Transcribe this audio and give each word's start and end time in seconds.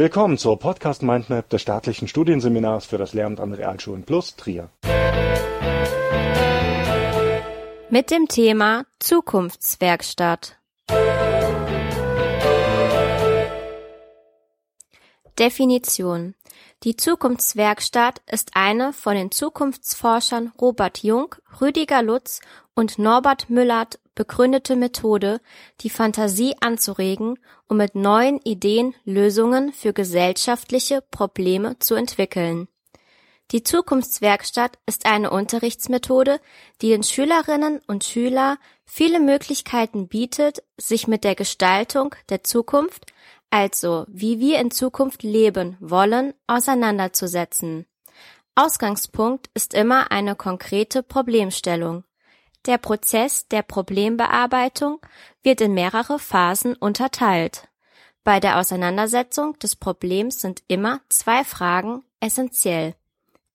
Willkommen 0.00 0.38
zur 0.38 0.58
Podcast 0.58 1.02
Mindmap 1.02 1.50
des 1.50 1.60
staatlichen 1.60 2.08
Studienseminars 2.08 2.86
für 2.86 2.96
das 2.96 3.12
Lehramt 3.12 3.38
an 3.38 3.52
Realschulen 3.52 4.02
Plus 4.02 4.34
Trier. 4.34 4.70
Mit 7.90 8.10
dem 8.10 8.26
Thema 8.26 8.86
Zukunftswerkstatt. 8.98 10.56
Definition 15.38 16.34
Die 16.82 16.96
Zukunftswerkstatt 16.96 18.22
ist 18.26 18.52
eine 18.54 18.94
von 18.94 19.16
den 19.16 19.30
Zukunftsforschern 19.30 20.52
Robert 20.58 21.02
Jung, 21.02 21.34
Rüdiger 21.60 22.02
Lutz 22.02 22.40
und 22.80 22.98
Norbert 22.98 23.50
Müllert 23.50 24.00
begründete 24.14 24.74
Methode, 24.74 25.42
die 25.82 25.90
Fantasie 25.90 26.54
anzuregen, 26.60 27.38
um 27.68 27.76
mit 27.76 27.94
neuen 27.94 28.38
Ideen 28.38 28.94
Lösungen 29.04 29.74
für 29.74 29.92
gesellschaftliche 29.92 31.02
Probleme 31.02 31.78
zu 31.78 31.94
entwickeln. 31.94 32.68
Die 33.50 33.62
Zukunftswerkstatt 33.62 34.78
ist 34.86 35.04
eine 35.04 35.28
Unterrichtsmethode, 35.28 36.40
die 36.80 36.88
den 36.88 37.02
Schülerinnen 37.02 37.82
und 37.86 38.02
Schüler 38.04 38.56
viele 38.86 39.20
Möglichkeiten 39.20 40.08
bietet, 40.08 40.62
sich 40.78 41.06
mit 41.06 41.22
der 41.22 41.34
Gestaltung 41.34 42.14
der 42.30 42.44
Zukunft, 42.44 43.12
also 43.50 44.06
wie 44.08 44.40
wir 44.40 44.58
in 44.58 44.70
Zukunft 44.70 45.22
leben 45.22 45.76
wollen, 45.80 46.32
auseinanderzusetzen. 46.46 47.84
Ausgangspunkt 48.54 49.50
ist 49.52 49.74
immer 49.74 50.10
eine 50.10 50.34
konkrete 50.34 51.02
Problemstellung. 51.02 52.04
Der 52.66 52.78
Prozess 52.78 53.48
der 53.48 53.62
Problembearbeitung 53.62 55.00
wird 55.42 55.60
in 55.60 55.72
mehrere 55.72 56.18
Phasen 56.18 56.74
unterteilt. 56.74 57.68
Bei 58.22 58.38
der 58.38 58.58
Auseinandersetzung 58.58 59.58
des 59.58 59.76
Problems 59.76 60.40
sind 60.40 60.62
immer 60.68 61.00
zwei 61.08 61.42
Fragen 61.42 62.04
essentiell. 62.20 62.94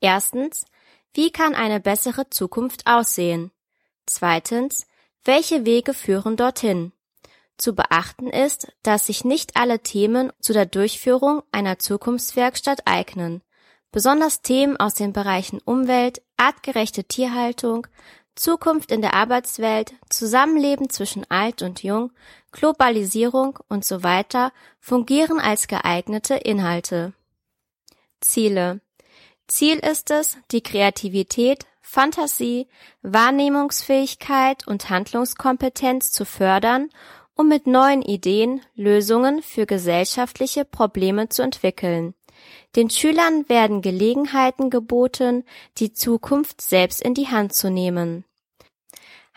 Erstens, 0.02 0.66
wie 1.13 1.31
kann 1.31 1.53
eine 1.53 1.79
bessere 1.79 2.29
Zukunft 2.29 2.88
aussehen? 2.88 3.52
Zweitens, 4.07 4.88
welche 5.23 5.66
Wege 5.66 5.94
führen 5.94 6.35
dorthin? 6.35 6.91
Zu 7.57 7.73
beachten 7.73 8.27
ist, 8.27 8.73
dass 8.83 9.05
sich 9.05 9.23
nicht 9.23 9.55
alle 9.55 9.79
Themen 9.79 10.33
zu 10.39 10.51
der 10.51 10.66
Durchführung 10.66 11.41
einer 11.51 11.79
Zukunftswerkstatt 11.79 12.81
eignen. 12.85 13.41
Besonders 13.91 14.41
Themen 14.41 14.77
aus 14.77 14.95
den 14.95 15.13
Bereichen 15.13 15.61
Umwelt, 15.63 16.22
artgerechte 16.35 17.05
Tierhaltung, 17.05 17.88
Zukunft 18.36 18.91
in 18.91 19.02
der 19.02 19.14
Arbeitswelt, 19.14 19.94
Zusammenleben 20.09 20.89
zwischen 20.89 21.30
alt 21.30 21.61
und 21.61 21.83
jung, 21.83 22.11
Globalisierung 22.52 23.59
und 23.69 23.86
so 23.86 24.03
weiter 24.03 24.52
fungieren 24.80 25.39
als 25.39 25.67
geeignete 25.67 26.36
Inhalte. 26.36 27.13
Ziele 28.22 28.81
Ziel 29.47 29.78
ist 29.78 30.09
es, 30.09 30.38
die 30.52 30.61
Kreativität, 30.61 31.66
Fantasie, 31.81 32.67
Wahrnehmungsfähigkeit 33.03 34.67
und 34.67 34.89
Handlungskompetenz 34.89 36.11
zu 36.11 36.25
fördern, 36.25 36.89
um 37.36 37.47
mit 37.47 37.67
neuen 37.67 38.02
Ideen 38.02 38.61
Lösungen 38.75 39.44
für 39.44 39.66
gesellschaftliche 39.66 40.66
Probleme 40.66 41.30
zu 41.30 41.44
entwickeln. 41.44 42.16
Den 42.75 42.89
Schülern 42.89 43.47
werden 43.49 43.81
Gelegenheiten 43.81 44.69
geboten, 44.69 45.43
die 45.77 45.93
Zukunft 45.93 46.61
selbst 46.61 47.01
in 47.01 47.13
die 47.13 47.27
Hand 47.27 47.53
zu 47.53 47.69
nehmen. 47.69 48.25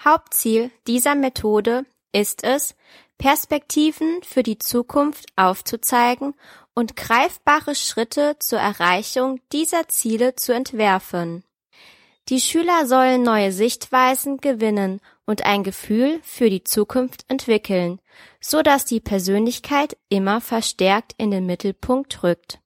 Hauptziel 0.05 0.71
dieser 0.87 1.15
Methode 1.15 1.85
ist 2.13 2.45
es, 2.45 2.75
Perspektiven 3.19 4.23
für 4.23 4.43
die 4.43 4.59
Zukunft 4.59 5.27
aufzuzeigen 5.35 6.35
und 6.75 6.95
greifbare 6.95 7.75
Schritte 7.75 8.37
zur 8.39 8.61
Erreichung 8.61 9.41
dieser 9.53 9.89
Ziele 9.89 10.37
zu 10.37 10.55
entwerfen. 10.55 11.43
Die 12.29 12.41
Schüler 12.41 12.87
sollen 12.87 13.23
neue 13.23 13.53
Sichtweisen 13.53 14.37
gewinnen 14.37 15.01
und 15.27 15.45
ein 15.45 15.65
Gefühl 15.65 16.21
für 16.23 16.51
die 16.51 16.63
Zukunft 16.63 17.25
entwickeln, 17.29 18.01
so 18.41 18.63
dass 18.63 18.85
die 18.85 19.01
Persönlichkeit 19.01 19.97
immer 20.09 20.41
verstärkt 20.41 21.15
in 21.17 21.31
den 21.31 21.47
Mittelpunkt 21.47 22.23
rückt. 22.23 22.61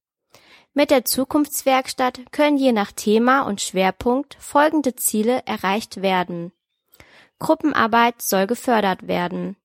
Mit 0.75 0.91
der 0.91 1.05
Zukunftswerkstatt 1.05 2.33
können 2.33 2.57
je 2.57 2.73
nach 2.73 2.93
Thema 2.93 3.43
und 3.43 3.61
Schwerpunkt 3.61 4.37
folgende 4.41 4.97
Ziele 4.97 5.43
erreicht 5.45 6.01
werden. 6.01 6.53
Gruppenarbeit 7.39 8.23
soll 8.23 8.47
gefördert 8.47 9.07
werden. 9.07 9.57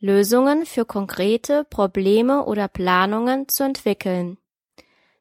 Lösungen 0.00 0.66
für 0.66 0.84
konkrete 0.84 1.64
Probleme 1.64 2.44
oder 2.44 2.66
Planungen 2.66 3.48
zu 3.48 3.62
entwickeln. 3.62 4.36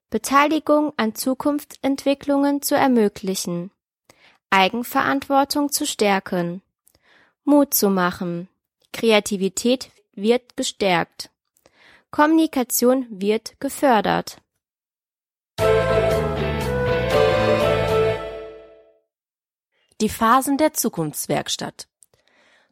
Beteiligung 0.09 0.91
an 0.97 1.13
Zukunftsentwicklungen 1.13 2.63
zu 2.63 2.75
ermöglichen. 2.75 3.69
Eigenverantwortung 4.49 5.71
zu 5.71 5.85
stärken. 5.85 6.63
Mut 7.43 7.75
zu 7.75 7.89
machen. 7.89 8.49
Kreativität 8.91 9.91
wird 10.13 10.57
gestärkt. 10.57 11.29
Kommunikation 12.09 13.05
wird 13.09 13.59
gefördert. 13.59 14.40
Die 20.01 20.09
Phasen 20.09 20.57
der 20.57 20.73
Zukunftswerkstatt. 20.73 21.87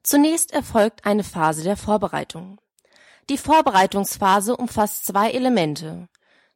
Zunächst 0.01 0.51
erfolgt 0.51 1.05
eine 1.05 1.23
Phase 1.23 1.63
der 1.63 1.77
Vorbereitung. 1.77 2.59
Die 3.29 3.37
Vorbereitungsphase 3.37 4.57
umfasst 4.57 5.05
zwei 5.05 5.29
Elemente. 5.29 6.09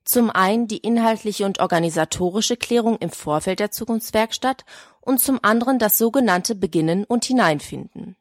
Zum 0.04 0.32
einen 0.32 0.68
die 0.68 0.80
inhaltliche 0.80 1.46
und 1.46 1.60
organisatorische 1.60 2.58
Klärung 2.58 2.98
im 2.98 3.12
Vorfeld 3.12 3.60
der 3.60 3.70
Zukunftswerkstatt 3.70 4.66
und 5.00 5.20
zum 5.20 5.38
anderen 5.44 5.78
das 5.78 6.00
sogenannte 6.00 6.56
Beginnen 6.56 7.04
und 7.04 7.24
Hineinfinden. 7.24 8.16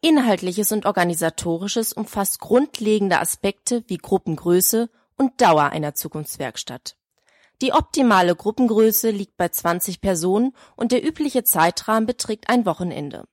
Inhaltliches 0.00 0.72
und 0.72 0.84
organisatorisches 0.84 1.92
umfasst 1.92 2.40
grundlegende 2.40 3.20
Aspekte 3.20 3.84
wie 3.86 3.98
Gruppengröße 3.98 4.90
und 5.16 5.40
Dauer 5.40 5.66
einer 5.66 5.94
Zukunftswerkstatt. 5.94 6.96
Die 7.62 7.72
optimale 7.72 8.34
Gruppengröße 8.34 9.10
liegt 9.10 9.36
bei 9.36 9.48
20 9.48 10.00
Personen 10.00 10.54
und 10.76 10.92
der 10.92 11.06
übliche 11.06 11.44
Zeitrahmen 11.44 12.06
beträgt 12.06 12.48
ein 12.48 12.64
Wochenende. 12.64 13.24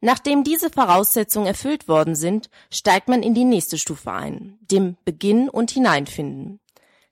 Nachdem 0.00 0.44
diese 0.44 0.70
Voraussetzungen 0.70 1.46
erfüllt 1.46 1.88
worden 1.88 2.14
sind, 2.14 2.50
steigt 2.70 3.08
man 3.08 3.22
in 3.22 3.34
die 3.34 3.44
nächste 3.44 3.78
Stufe 3.78 4.12
ein, 4.12 4.58
dem 4.60 4.96
Beginn 5.04 5.48
und 5.48 5.70
Hineinfinden. 5.70 6.60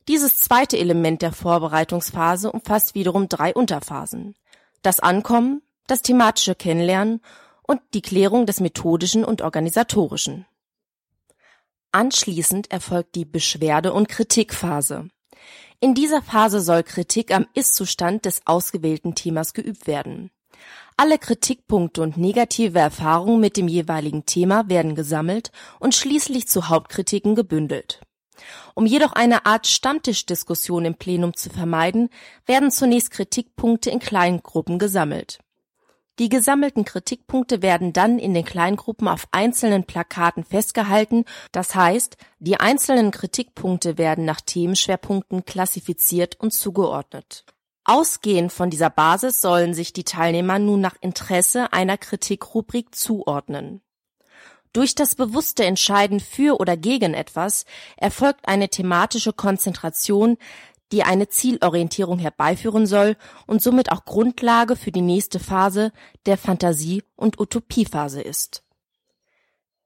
Dieses 0.06 0.40
zweite 0.40 0.76
Element 0.76 1.22
der 1.22 1.32
Vorbereitungsphase 1.32 2.52
umfasst 2.52 2.94
wiederum 2.94 3.28
drei 3.28 3.54
Unterphasen. 3.54 4.34
Das 4.82 5.00
Ankommen, 5.00 5.62
das 5.86 6.02
thematische 6.02 6.54
Kennenlernen 6.54 7.20
und 7.62 7.80
die 7.94 8.02
Klärung 8.02 8.44
des 8.44 8.60
methodischen 8.60 9.24
und 9.24 9.40
organisatorischen. 9.40 10.44
Anschließend 11.90 12.70
erfolgt 12.70 13.14
die 13.14 13.24
Beschwerde- 13.24 13.94
und 13.94 14.08
Kritikphase. 14.08 15.08
In 15.84 15.92
dieser 15.92 16.22
Phase 16.22 16.62
soll 16.62 16.82
Kritik 16.82 17.30
am 17.30 17.46
Ist-Zustand 17.52 18.24
des 18.24 18.46
ausgewählten 18.46 19.14
Themas 19.14 19.52
geübt 19.52 19.86
werden. 19.86 20.30
Alle 20.96 21.18
Kritikpunkte 21.18 22.00
und 22.00 22.16
negative 22.16 22.78
Erfahrungen 22.78 23.38
mit 23.38 23.58
dem 23.58 23.68
jeweiligen 23.68 24.24
Thema 24.24 24.66
werden 24.70 24.94
gesammelt 24.94 25.52
und 25.80 25.94
schließlich 25.94 26.48
zu 26.48 26.70
Hauptkritiken 26.70 27.34
gebündelt. 27.34 28.00
Um 28.72 28.86
jedoch 28.86 29.12
eine 29.12 29.44
Art 29.44 29.66
Stammtischdiskussion 29.66 30.86
im 30.86 30.94
Plenum 30.94 31.34
zu 31.34 31.50
vermeiden, 31.50 32.08
werden 32.46 32.70
zunächst 32.70 33.10
Kritikpunkte 33.10 33.90
in 33.90 33.98
kleinen 33.98 34.42
Gruppen 34.42 34.78
gesammelt. 34.78 35.43
Die 36.20 36.28
gesammelten 36.28 36.84
Kritikpunkte 36.84 37.60
werden 37.60 37.92
dann 37.92 38.20
in 38.20 38.34
den 38.34 38.44
Kleingruppen 38.44 39.08
auf 39.08 39.26
einzelnen 39.32 39.82
Plakaten 39.82 40.44
festgehalten, 40.44 41.24
das 41.50 41.74
heißt, 41.74 42.16
die 42.38 42.60
einzelnen 42.60 43.10
Kritikpunkte 43.10 43.98
werden 43.98 44.24
nach 44.24 44.40
Themenschwerpunkten 44.40 45.44
klassifiziert 45.44 46.38
und 46.38 46.52
zugeordnet. 46.52 47.44
Ausgehend 47.84 48.52
von 48.52 48.70
dieser 48.70 48.90
Basis 48.90 49.40
sollen 49.40 49.74
sich 49.74 49.92
die 49.92 50.04
Teilnehmer 50.04 50.60
nun 50.60 50.80
nach 50.80 50.94
Interesse 51.00 51.72
einer 51.72 51.98
Kritikrubrik 51.98 52.94
zuordnen. 52.94 53.82
Durch 54.72 54.94
das 54.96 55.14
bewusste 55.14 55.64
Entscheiden 55.64 56.18
für 56.18 56.58
oder 56.58 56.76
gegen 56.76 57.14
etwas 57.14 57.64
erfolgt 57.96 58.48
eine 58.48 58.68
thematische 58.68 59.32
Konzentration, 59.32 60.36
die 60.92 61.02
eine 61.02 61.28
Zielorientierung 61.28 62.18
herbeiführen 62.18 62.86
soll 62.86 63.16
und 63.46 63.62
somit 63.62 63.90
auch 63.90 64.04
Grundlage 64.04 64.76
für 64.76 64.92
die 64.92 65.00
nächste 65.00 65.38
Phase 65.38 65.92
der 66.26 66.38
Fantasie- 66.38 67.02
und 67.16 67.40
Utopiephase 67.40 68.22
ist. 68.22 68.62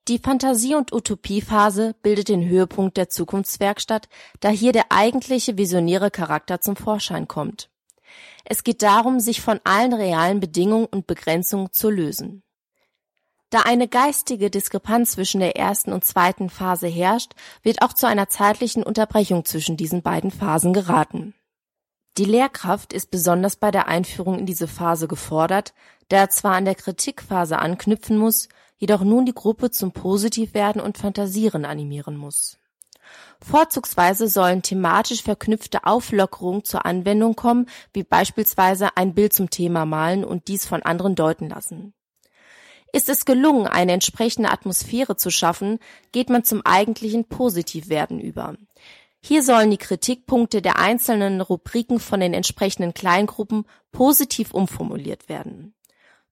Die 0.08 0.18
Fantasie- 0.18 0.74
und 0.74 0.92
Utopiephase 0.92 1.94
bildet 2.02 2.28
den 2.28 2.48
Höhepunkt 2.48 2.96
der 2.96 3.10
Zukunftswerkstatt, 3.10 4.08
da 4.40 4.48
hier 4.48 4.72
der 4.72 4.86
eigentliche 4.90 5.58
visionäre 5.58 6.10
Charakter 6.10 6.62
zum 6.62 6.76
Vorschein 6.76 7.28
kommt. 7.28 7.68
Es 8.44 8.64
geht 8.64 8.82
darum, 8.82 9.20
sich 9.20 9.42
von 9.42 9.60
allen 9.64 9.92
realen 9.92 10.40
Bedingungen 10.40 10.86
und 10.86 11.06
Begrenzungen 11.06 11.72
zu 11.72 11.90
lösen. 11.90 12.42
Da 13.50 13.60
eine 13.60 13.88
geistige 13.88 14.50
Diskrepanz 14.50 15.12
zwischen 15.12 15.40
der 15.40 15.56
ersten 15.56 15.92
und 15.92 16.04
zweiten 16.04 16.50
Phase 16.50 16.86
herrscht, 16.86 17.32
wird 17.62 17.80
auch 17.80 17.94
zu 17.94 18.06
einer 18.06 18.28
zeitlichen 18.28 18.82
Unterbrechung 18.82 19.46
zwischen 19.46 19.78
diesen 19.78 20.02
beiden 20.02 20.30
Phasen 20.30 20.74
geraten. 20.74 21.34
Die 22.18 22.26
Lehrkraft 22.26 22.92
ist 22.92 23.10
besonders 23.10 23.56
bei 23.56 23.70
der 23.70 23.86
Einführung 23.86 24.38
in 24.38 24.44
diese 24.44 24.68
Phase 24.68 25.08
gefordert, 25.08 25.72
da 26.08 26.18
er 26.18 26.30
zwar 26.30 26.56
an 26.56 26.66
der 26.66 26.74
Kritikphase 26.74 27.58
anknüpfen 27.58 28.18
muss, 28.18 28.48
jedoch 28.76 29.02
nun 29.02 29.24
die 29.24 29.34
Gruppe 29.34 29.70
zum 29.70 29.92
Positivwerden 29.92 30.82
und 30.82 30.98
Fantasieren 30.98 31.64
animieren 31.64 32.16
muss. 32.16 32.58
Vorzugsweise 33.40 34.28
sollen 34.28 34.62
thematisch 34.62 35.22
verknüpfte 35.22 35.84
Auflockerungen 35.84 36.64
zur 36.64 36.84
Anwendung 36.84 37.34
kommen, 37.34 37.66
wie 37.94 38.02
beispielsweise 38.02 38.96
ein 38.96 39.14
Bild 39.14 39.32
zum 39.32 39.48
Thema 39.48 39.86
malen 39.86 40.24
und 40.24 40.48
dies 40.48 40.66
von 40.66 40.82
anderen 40.82 41.14
deuten 41.14 41.48
lassen. 41.48 41.94
Ist 42.92 43.08
es 43.08 43.24
gelungen, 43.24 43.66
eine 43.66 43.92
entsprechende 43.92 44.50
Atmosphäre 44.50 45.16
zu 45.16 45.30
schaffen, 45.30 45.78
geht 46.12 46.30
man 46.30 46.44
zum 46.44 46.62
eigentlichen 46.64 47.24
Positivwerden 47.26 48.18
über. 48.18 48.56
Hier 49.20 49.42
sollen 49.42 49.70
die 49.70 49.78
Kritikpunkte 49.78 50.62
der 50.62 50.78
einzelnen 50.78 51.40
Rubriken 51.40 52.00
von 52.00 52.20
den 52.20 52.32
entsprechenden 52.32 52.94
Kleingruppen 52.94 53.66
positiv 53.92 54.54
umformuliert 54.54 55.28
werden. 55.28 55.74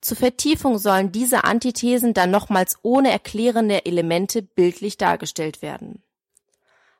Zur 0.00 0.16
Vertiefung 0.16 0.78
sollen 0.78 1.12
diese 1.12 1.44
Antithesen 1.44 2.14
dann 2.14 2.30
nochmals 2.30 2.78
ohne 2.82 3.10
erklärende 3.10 3.84
Elemente 3.84 4.40
bildlich 4.40 4.96
dargestellt 4.96 5.62
werden. 5.62 6.02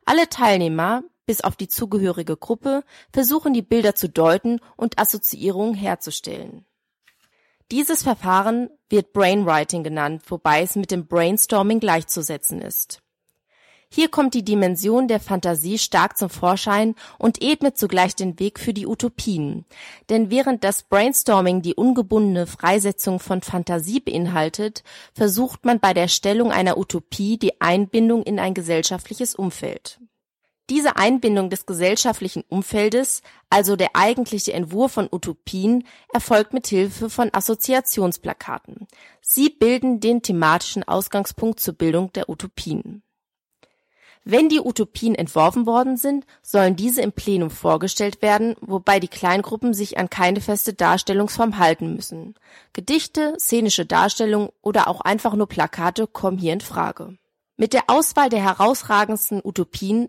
Alle 0.05 0.29
Teilnehmer, 0.29 1.03
bis 1.25 1.41
auf 1.41 1.57
die 1.57 1.69
zugehörige 1.69 2.37
Gruppe, 2.37 2.85
versuchen 3.13 3.55
die 3.55 3.63
Bilder 3.63 3.95
zu 3.95 4.09
deuten 4.09 4.61
und 4.77 4.99
Assoziierungen 4.99 5.75
herzustellen. 5.75 6.66
Dieses 7.73 8.05
Verfahren 8.05 8.71
wird 8.89 9.13
Brainwriting 9.13 9.83
genannt, 9.83 10.23
wobei 10.29 10.63
es 10.63 10.77
mit 10.77 10.93
dem 10.93 11.09
Brainstorming 11.09 11.81
gleichzusetzen 11.81 12.63
ist. 12.63 13.03
Hier 13.89 14.09
kommt 14.09 14.35
die 14.35 14.45
Dimension 14.45 15.09
der 15.09 15.21
Fantasie 15.21 15.79
stark 15.79 16.17
zum 16.17 16.29
Vorschein 16.29 16.95
und 17.19 17.43
ebnet 17.43 17.77
zugleich 17.77 18.15
den 18.15 18.39
Weg 18.39 18.61
für 18.61 18.73
die 18.73 18.87
Utopien. 18.87 19.65
Denn 20.11 20.31
während 20.31 20.63
das 20.65 20.85
Brainstorming 20.85 21.63
die 21.63 21.75
ungebundene 21.75 22.47
Freisetzung 22.47 23.19
von 23.19 23.43
Fantasie 23.43 24.01
beinhaltet, 24.01 24.85
versucht 25.13 25.65
man 25.65 25.81
bei 25.81 25.93
der 25.93 26.09
Stellung 26.09 26.53
einer 26.53 26.79
Utopie 26.79 27.39
die 27.39 27.61
Einbindung 27.61 28.23
in 28.23 28.39
ein 28.39 28.55
gesellschaftliches 28.55 29.35
Umfeld. 29.35 30.01
Diese 30.69 30.97
Einbindung 30.97 31.49
des 31.49 31.65
gesellschaftlichen 31.65 32.43
Umfeldes, 32.49 33.23
also 33.51 33.77
der 33.77 33.95
eigentliche 33.95 34.53
Entwurf 34.53 34.93
von 34.93 35.09
Utopien, 35.11 35.85
erfolgt 36.13 36.53
mit 36.53 36.67
Hilfe 36.67 37.09
von 37.09 37.31
Assoziationsplakaten. 37.33 38.89
Sie 39.21 39.49
bilden 39.49 40.01
den 40.01 40.23
thematischen 40.23 40.83
Ausgangspunkt 40.83 41.61
zur 41.61 41.75
Bildung 41.75 42.13
der 42.15 42.29
Utopien. 42.29 43.03
Wenn 44.29 44.49
die 44.49 44.59
Utopien 44.59 45.15
entworfen 45.15 45.67
worden 45.67 45.97
sind, 45.97 46.27
sollen 46.43 46.75
diese 46.75 47.01
im 47.01 47.13
Plenum 47.13 47.49
vorgestellt 47.49 48.23
werden, 48.23 48.57
wobei 48.61 48.99
die 48.99 49.07
Kleingruppen 49.07 49.73
sich 49.73 49.99
an 49.99 50.11
keine 50.11 50.41
feste 50.41 50.75
Darstellungsform 50.75 51.59
halten 51.59 51.95
müssen. 51.95 52.35
Gedichte, 52.73 53.37
szenische 53.39 53.87
Darstellungen 53.87 54.49
oder 54.63 54.89
auch 54.89 55.01
einfach 55.01 55.35
nur 55.35 55.47
Plakate 55.47 56.09
kommen 56.09 56.39
hier 56.39 56.55
in 56.55 56.61
Frage. 56.61 57.17
Mit 57.57 57.73
der 57.73 57.85
Auswahl 57.87 58.29
der 58.29 58.43
herausragendsten 58.43 59.41
Utopien 59.45 60.09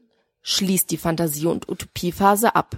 schließt 0.50 0.90
die 0.92 0.98
Fantasie- 0.98 1.46
und 1.46 1.68
Utopiephase 1.68 2.56
ab. 2.56 2.78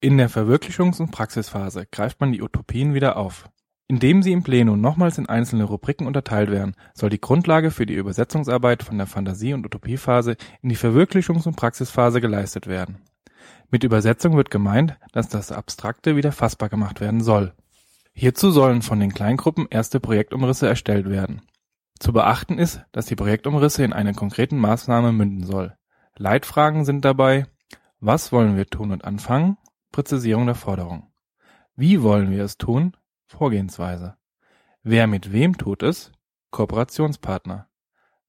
In 0.00 0.18
der 0.18 0.28
Verwirklichungs- 0.28 1.00
und 1.00 1.12
Praxisphase 1.12 1.86
greift 1.86 2.20
man 2.20 2.32
die 2.32 2.42
Utopien 2.42 2.94
wieder 2.94 3.16
auf. 3.16 3.48
Indem 3.86 4.22
sie 4.22 4.32
im 4.32 4.42
Plenum 4.42 4.80
nochmals 4.80 5.18
in 5.18 5.28
einzelne 5.28 5.64
Rubriken 5.64 6.06
unterteilt 6.06 6.50
werden, 6.50 6.74
soll 6.94 7.10
die 7.10 7.20
Grundlage 7.20 7.70
für 7.70 7.86
die 7.86 7.94
Übersetzungsarbeit 7.94 8.82
von 8.82 8.98
der 8.98 9.06
Fantasie- 9.06 9.54
und 9.54 9.64
Utopiephase 9.64 10.36
in 10.62 10.68
die 10.68 10.76
Verwirklichungs- 10.76 11.46
und 11.46 11.56
Praxisphase 11.56 12.20
geleistet 12.20 12.66
werden. 12.66 13.02
Mit 13.70 13.84
Übersetzung 13.84 14.36
wird 14.36 14.50
gemeint, 14.50 14.96
dass 15.12 15.28
das 15.28 15.52
Abstrakte 15.52 16.16
wieder 16.16 16.32
fassbar 16.32 16.70
gemacht 16.70 17.00
werden 17.00 17.20
soll. 17.20 17.52
Hierzu 18.12 18.50
sollen 18.50 18.82
von 18.82 18.98
den 18.98 19.14
Kleingruppen 19.14 19.68
erste 19.70 20.00
Projektumrisse 20.00 20.66
erstellt 20.66 21.08
werden. 21.08 21.42
Zu 22.00 22.14
beachten 22.14 22.58
ist, 22.58 22.80
dass 22.92 23.06
die 23.06 23.14
Projektumrisse 23.14 23.84
in 23.84 23.92
eine 23.92 24.14
konkreten 24.14 24.56
Maßnahme 24.56 25.12
münden 25.12 25.44
soll. 25.44 25.76
Leitfragen 26.16 26.84
sind 26.86 27.04
dabei: 27.04 27.46
Was 28.00 28.32
wollen 28.32 28.56
wir 28.56 28.66
tun 28.66 28.90
und 28.90 29.04
anfangen? 29.04 29.58
Präzisierung 29.92 30.46
der 30.46 30.54
Forderung. 30.54 31.12
Wie 31.76 32.02
wollen 32.02 32.30
wir 32.30 32.42
es 32.42 32.56
tun? 32.56 32.96
Vorgehensweise. 33.26 34.16
Wer 34.82 35.06
mit 35.06 35.30
wem 35.30 35.58
tut 35.58 35.82
es? 35.82 36.10
Kooperationspartner. 36.50 37.68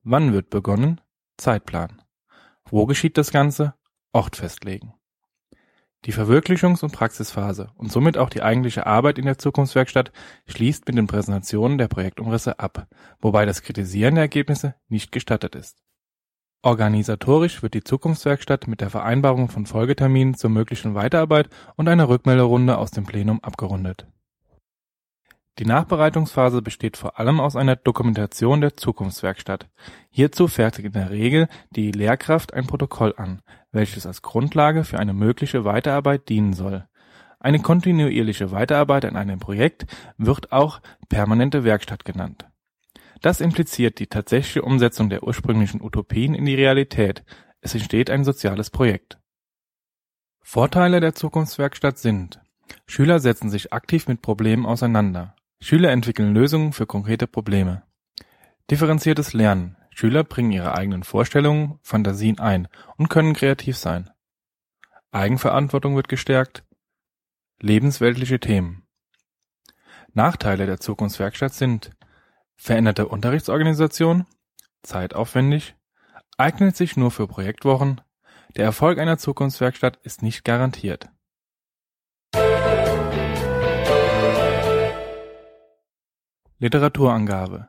Wann 0.03 0.33
wird 0.33 0.49
begonnen? 0.49 0.99
Zeitplan. 1.37 2.01
Wo 2.65 2.85
geschieht 2.85 3.17
das 3.17 3.31
Ganze? 3.31 3.73
Ort 4.11 4.35
festlegen. 4.35 4.93
Die 6.05 6.13
Verwirklichungs- 6.13 6.83
und 6.83 6.91
Praxisphase 6.91 7.69
und 7.75 7.91
somit 7.91 8.17
auch 8.17 8.29
die 8.29 8.41
eigentliche 8.41 8.87
Arbeit 8.87 9.19
in 9.19 9.25
der 9.25 9.37
Zukunftswerkstatt 9.37 10.11
schließt 10.47 10.87
mit 10.87 10.97
den 10.97 11.05
Präsentationen 11.05 11.77
der 11.77 11.87
Projektumrisse 11.87 12.57
ab, 12.57 12.87
wobei 13.19 13.45
das 13.45 13.61
Kritisieren 13.61 14.15
der 14.15 14.23
Ergebnisse 14.23 14.73
nicht 14.89 15.11
gestattet 15.11 15.55
ist. 15.55 15.77
Organisatorisch 16.63 17.61
wird 17.61 17.75
die 17.75 17.83
Zukunftswerkstatt 17.83 18.67
mit 18.67 18.81
der 18.81 18.89
Vereinbarung 18.89 19.49
von 19.49 19.67
Folgeterminen 19.67 20.33
zur 20.33 20.49
möglichen 20.49 20.95
Weiterarbeit 20.95 21.49
und 21.75 21.87
einer 21.87 22.09
Rückmelderunde 22.09 22.77
aus 22.77 22.89
dem 22.89 23.05
Plenum 23.05 23.39
abgerundet 23.43 24.07
die 25.59 25.67
Nachbereitungsphase 25.67 26.61
besteht 26.61 26.97
vor 26.97 27.19
allem 27.19 27.39
aus 27.39 27.55
einer 27.55 27.75
Dokumentation 27.75 28.61
der 28.61 28.75
Zukunftswerkstatt. 28.75 29.69
Hierzu 30.09 30.47
fertigt 30.47 30.87
in 30.87 30.93
der 30.93 31.11
Regel 31.11 31.47
die 31.69 31.91
Lehrkraft 31.91 32.53
ein 32.53 32.65
Protokoll 32.65 33.13
an, 33.17 33.41
welches 33.71 34.05
als 34.05 34.21
Grundlage 34.21 34.83
für 34.83 34.99
eine 34.99 35.13
mögliche 35.13 35.65
Weiterarbeit 35.65 36.29
dienen 36.29 36.53
soll. 36.53 36.85
Eine 37.39 37.59
kontinuierliche 37.59 38.51
Weiterarbeit 38.51 39.05
an 39.05 39.15
einem 39.15 39.39
Projekt 39.39 39.85
wird 40.17 40.51
auch 40.51 40.81
permanente 41.09 41.63
Werkstatt 41.63 42.05
genannt. 42.05 42.47
Das 43.21 43.41
impliziert 43.41 43.99
die 43.99 44.07
tatsächliche 44.07 44.61
Umsetzung 44.61 45.09
der 45.09 45.23
ursprünglichen 45.23 45.81
Utopien 45.81 46.33
in 46.33 46.45
die 46.45 46.55
Realität, 46.55 47.23
es 47.61 47.73
entsteht 47.73 48.09
ein 48.09 48.23
soziales 48.23 48.69
Projekt. 48.69 49.19
Vorteile 50.41 50.99
der 50.99 51.13
Zukunftswerkstatt 51.13 51.99
sind 51.99 52.39
Schüler 52.87 53.19
setzen 53.19 53.49
sich 53.49 53.73
aktiv 53.73 54.07
mit 54.07 54.21
Problemen 54.21 54.65
auseinander 54.65 55.35
Schüler 55.63 55.91
entwickeln 55.91 56.33
Lösungen 56.33 56.73
für 56.73 56.87
konkrete 56.87 57.27
Probleme. 57.27 57.83
Differenziertes 58.71 59.33
Lernen: 59.33 59.77
Schüler 60.01 60.23
bringen 60.23 60.51
ihre 60.51 60.73
eigenen 60.73 61.03
Vorstellungen, 61.03 61.77
Fantasien 61.83 62.39
ein 62.39 62.67
und 62.97 63.09
können 63.09 63.35
kreativ 63.35 63.77
sein. 63.77 64.09
Eigenverantwortung 65.11 65.95
wird 65.95 66.09
gestärkt. 66.09 66.63
Lebensweltliche 67.59 68.39
Themen. 68.39 68.87
Nachteile 70.13 70.65
der 70.65 70.79
Zukunftswerkstatt 70.79 71.53
sind 71.53 71.91
veränderte 72.55 73.07
Unterrichtsorganisation, 73.07 74.25
zeitaufwendig, 74.81 75.75
eignet 76.35 76.75
sich 76.75 76.97
nur 76.97 77.11
für 77.11 77.27
Projektwochen, 77.27 78.01
der 78.55 78.65
Erfolg 78.65 78.97
einer 78.97 79.19
Zukunftswerkstatt 79.19 79.97
ist 79.97 80.23
nicht 80.23 80.43
garantiert 80.43 81.11
Literaturangabe: 86.57 87.67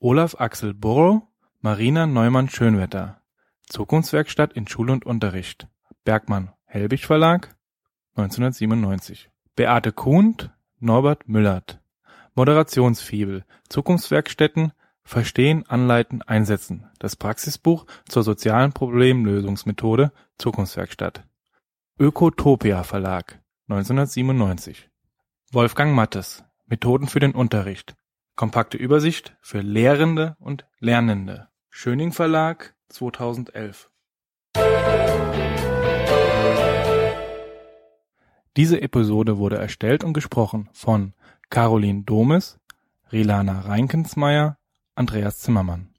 Olaf 0.00 0.34
Axel 0.40 0.74
Burrow, 0.74 1.29
Marina 1.62 2.06
Neumann-Schönwetter: 2.06 3.20
Zukunftswerkstatt 3.66 4.54
in 4.54 4.66
Schule 4.66 4.94
und 4.94 5.04
Unterricht. 5.04 5.68
Bergmann 6.04 6.54
Helbig 6.64 7.04
Verlag, 7.04 7.54
1997. 8.14 9.30
Beate 9.56 9.92
Kuhnt, 9.92 10.50
Norbert 10.78 11.28
Müllert: 11.28 11.78
Moderationsfibel: 12.34 13.44
Zukunftswerkstätten 13.68 14.72
Verstehen, 15.04 15.66
Anleiten, 15.68 16.22
Einsetzen. 16.22 16.88
Das 16.98 17.14
Praxisbuch 17.14 17.84
zur 18.08 18.22
sozialen 18.22 18.72
Problemlösungsmethode 18.72 20.12
Zukunftswerkstatt. 20.38 21.24
Ökotopia 21.98 22.84
Verlag, 22.84 23.38
1997. 23.68 24.88
Wolfgang 25.52 25.94
Mattes: 25.94 26.42
Methoden 26.64 27.06
für 27.06 27.20
den 27.20 27.32
Unterricht 27.32 27.96
Kompakte 28.40 28.78
Übersicht 28.78 29.36
für 29.42 29.60
Lehrende 29.60 30.34
und 30.38 30.64
Lernende. 30.78 31.49
Schöning 31.70 32.12
Verlag, 32.12 32.74
2011. 32.90 33.90
Diese 38.56 38.82
Episode 38.82 39.38
wurde 39.38 39.56
erstellt 39.56 40.04
und 40.04 40.12
gesprochen 40.12 40.68
von 40.72 41.14
Caroline 41.48 42.02
Domes, 42.02 42.58
Rilana 43.12 43.60
Reinkensmeier, 43.60 44.58
Andreas 44.94 45.38
Zimmermann 45.38 45.90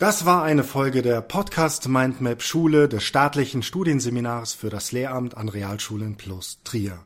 Das 0.00 0.24
war 0.24 0.42
eine 0.44 0.64
Folge 0.64 1.02
der 1.02 1.20
Podcast 1.20 1.86
Mindmap 1.86 2.42
Schule 2.42 2.88
des 2.88 3.04
staatlichen 3.04 3.62
Studienseminars 3.62 4.54
für 4.54 4.70
das 4.70 4.92
Lehramt 4.92 5.36
an 5.36 5.50
Realschulen 5.50 6.16
plus 6.16 6.62
Trier. 6.64 7.04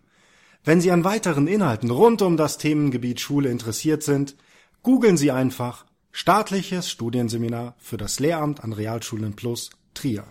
Wenn 0.67 0.81
Sie 0.81 0.91
an 0.91 1.05
weiteren 1.05 1.47
Inhalten 1.47 1.91
rund 1.91 2.23
um 2.23 2.39
das 2.39 2.57
Themengebiet 2.57 3.21
Schule 3.21 3.51
interessiert 3.51 4.03
sind, 4.03 4.35
googeln 4.83 5.19
Sie 5.19 5.31
einfach 5.31 5.85
Staatliches 6.11 6.89
Studienseminar 6.91 7.75
für 7.79 7.99
das 7.99 8.19
Lehramt 8.19 8.65
an 8.65 8.73
Realschulen 8.73 9.35
plus 9.35 9.71
Trier. 9.93 10.25